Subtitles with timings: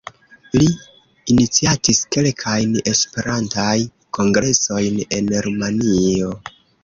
[0.59, 0.67] Li
[1.33, 3.75] iniciatis kelkajn Esperantaj
[4.19, 6.35] kongresojn en Rumanio.